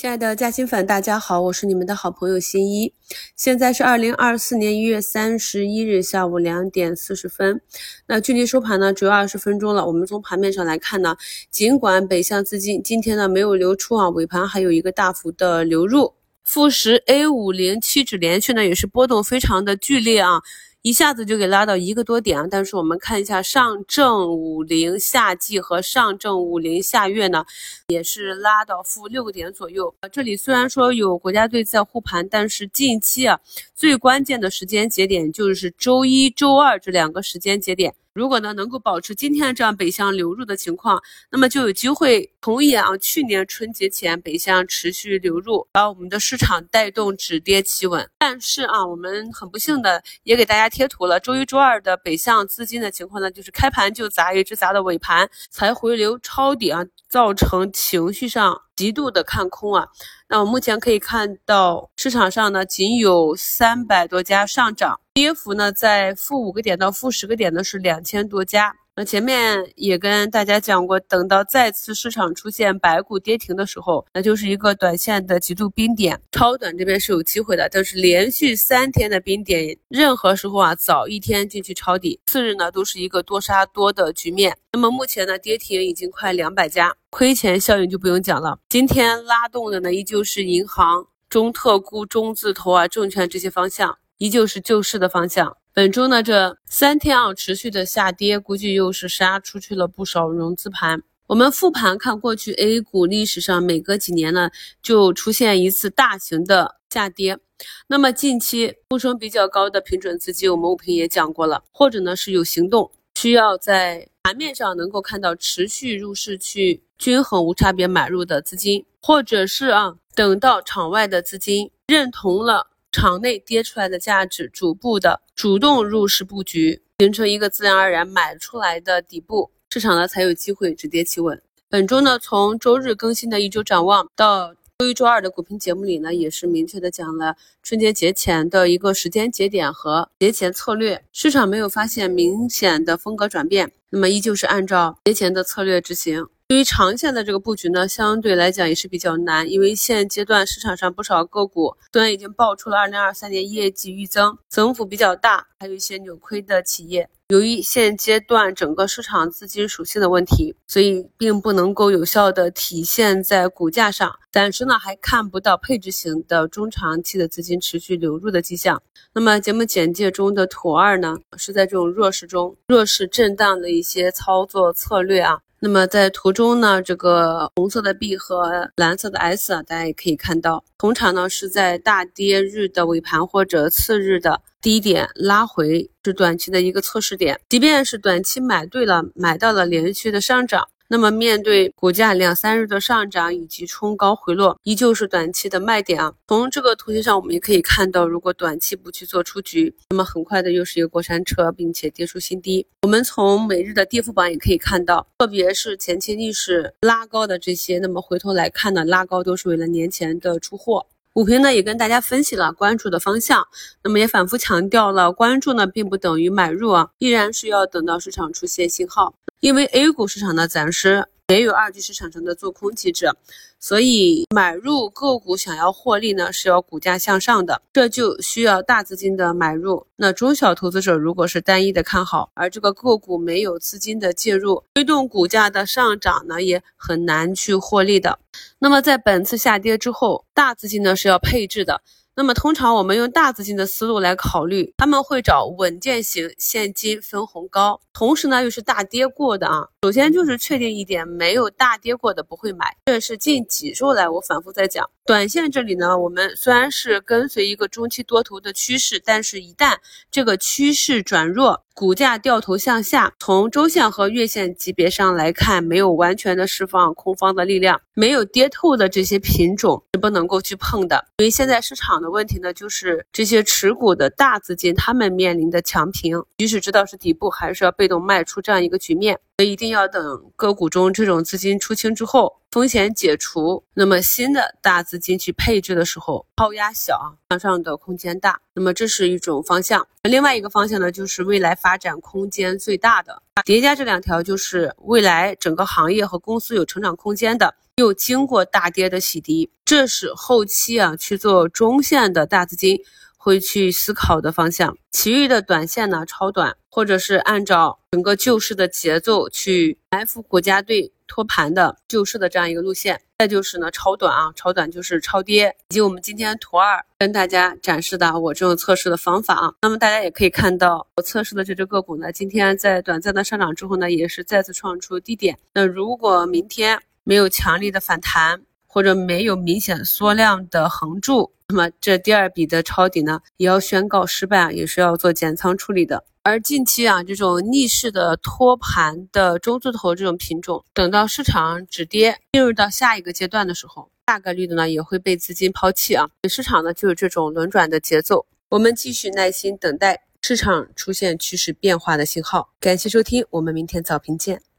[0.00, 2.94] 亲爱的嘉兴粉，大家好，我是你们的好朋友新一。
[3.36, 7.60] 现在是二零二四年一月三十一日下午两点四十分。
[8.06, 9.86] 那距离收盘呢，只有二十分钟了。
[9.86, 11.18] 我们从盘面上来看呢，
[11.50, 16.14] 尽管北向资金今天呢没有流出啊，尾盘还有一个大幅的流入。
[16.44, 20.40] 富时 A 五零期指连续呢也是波动非常的剧烈啊。
[20.82, 22.48] 一下子就给拉到一个多点啊！
[22.50, 27.44] 但是我们看一下上证五零夏季和上证五零下月呢，
[27.88, 30.08] 也是拉到负六个点左右啊。
[30.08, 33.38] 这里虽然说有国家队在护盘，但是近期啊
[33.74, 37.94] 最关键的时间节点就是周一周二这两个时间节点。
[38.12, 41.00] 如果呢能够保持今天这样北向流入的情况，
[41.30, 48.10] 那么就有机会重演啊去年春节前北向持续流入，把我们的市场带动止跌企稳。
[48.18, 59.86] 但是啊，我们很不幸的也给大家贴图了，周一周二的北向资金的情况呢，就是开盘就砸，一直砸到尾盘才回流抄底啊，造成情绪上极度的看空啊。
[60.26, 64.98] 那我目前可以看到市场上呢，仅有三百多家上涨。
[65.12, 68.74] 跌幅呢，在负五个点到负十个点的是两千多家。
[68.96, 77.68] 那前面也跟大家讲过，等到再次市场出现白股跌停的时候，那就是一个短线的极度冰点，超短这边是有机会的。
[77.70, 84.58] 但是连续三天的冰点，任何时候啊，早一天进去抄底，次日呢都是一个多杀多的局面。
[84.72, 88.58] 那么目前呢，跌停已经快两百家，亏钱效应就不用讲了。
[88.68, 93.96] 今天拉动的呢，依旧是银行、中特估、中字头啊、证券这些方向。
[94.18, 95.56] 依旧是救市的方向。
[95.72, 101.00] 本周呢，这三天啊持续的下跌，估计又是杀出去了不少融资盘。
[101.28, 104.50] 我们复盘看过去 A 股历史上，每隔几年呢
[104.82, 107.38] 就出现一次大型的下跌。
[107.86, 122.66] 那么近期呼声比较高的平准资金，我们物评也讲过了，或者呢是有行动，需要在盘面上能够看到持续入市去均衡无差别买入的资金，或者是啊等到场外的资金认同了。
[122.92, 131.40] 场内跌出来的价值，逐步的主动入市布局，形成一个自然而然买出来的底部，市场呢才有机会止跌企稳。
[131.68, 146.26] 本周呢，从周日更新的一周展望到周一、周二的股评节目里呢，也是明确的讲了春节节前的一个时间节点和节前策略，市场没有发现明显的风格转变，那么依旧是按照节前的策略执行。
[146.50, 157.08] 对于长线的这个布局呢，相对来讲也是比较难，因为现阶段市场上不少个股虽然已经爆出了二零二三年业绩预增，增幅比较大，还有一些扭亏的企业。
[157.30, 164.18] 由于现阶段整个市场资金属性的问题，所以并不能够有效的体现在股价上。
[164.32, 168.82] 暂时呢还看不到配置型的中长期的资金持续流入的迹象。
[169.12, 175.38] 那么节目简介中的图二呢，是在这种弱势中弱势震荡的一些操作策略啊。
[175.62, 187.40] 那么在图中呢，这个红色的 B 和蓝色的 S 啊，大家也可以看到，通常呢是在大跌日的尾盘或者次日的低点拉回，是短期的一个测试点。
[187.48, 190.68] 即便是短期买对了，买到了连续的上涨。
[190.92, 196.12] 那么，面对股价两三日的上涨以及冲高回落，依旧是短期的卖点啊。
[196.26, 202.66] 从这个图形上，我们也可以看到，如果短期不去做出局，那么很快的又是一个过山车，并且跌出新低。
[202.82, 210.86] 我们从每日的跌幅榜也可以看到，特别是前期历史拉高的这些，那么回头来看呢，拉高都是为了年前的出货。
[211.20, 213.46] 股评呢也跟大家分析了关注的方向，
[213.84, 219.12] 那么也反复强调了，关注呢并不等于买入啊，依然是要等到市场出现信号。
[219.40, 223.10] 因为 A 股市场呢暂时没有二级市场上的做空机制，
[223.58, 229.86] 所以买入个股想要获利呢是要股价向上的，这就需要大资金的买入。
[229.96, 238.18] 那中小投资者如果是单一的看好，而这个个股没有资金的介入推动股价的上涨呢，也很难去获利的。
[238.62, 241.80] 那么在本次下跌之后，大资金呢是要配置的。
[242.14, 249.66] 那么通常我们用大资金的思路来考虑，他们会找稳健型现金分红高，同时呢又是大跌过的啊。
[249.82, 254.90] 首先就是确定一点，没有大跌过的不会买，这是近几周来我反复在讲。
[255.10, 259.74] 短线这里呢，我们虽然是跟随一个中期多头的趋势，但是一旦
[260.08, 271.04] 这个趋势转弱，股价掉头向下，从周线和月线级别上来看，没有完全的释放空方的力量，没有跌透的这些品种是不能够去碰的。
[271.18, 279.18] 所以现在市场的问题呢，就是这些持股的大资金他们面临的强平，即使知道是底部，还是要被动卖出这样一个局面。
[279.42, 288.40] 一定要等个股中这种资金出清之后，风险解除，那么新的大资金去配置的时候，抛压小，向上的空间大。
[288.54, 289.86] 那么这是一种方向。
[290.02, 302.80] 另外一个方向呢，就是未来发展空间最大的叠加这两条，就是未来整个行业和公司有成长空间的，又经过大跌的洗涤，这是后期啊去做中线的大资金。
[303.22, 313.02] 会去思考的方向，其余的短线呢，超短，或者是按照整个救市的节奏去埋伏国家队托盘的救市的这样一个路线。
[313.18, 319.52] 再就是呢，超短啊，超短就是超跌，以及我们今天图二跟大家展示的我这种测试的方法啊。
[319.60, 325.36] 那么大家也可以看到，我测试的这只个股呢，今天在短暂的上涨之后呢，也是再次创出低点。
[325.52, 328.40] 那如果明天没有强力的反弹，
[328.72, 336.04] 或者没有明显缩量的横柱，那么这第二笔的抄底呢，也要宣告失败啊，也是要做减仓处理的。
[336.22, 346.08] 而近期啊，这种逆势的托盘的中字头这种品种，等到市场止跌进入到下一个阶段的时候，大概率的呢也会被资金抛弃啊。
[346.28, 352.50] 市场呢就有这种轮转的节奏，我们继续耐心等待市场出现趋势变化的信号。
[352.60, 354.49] 感谢收听，我们明天早评见。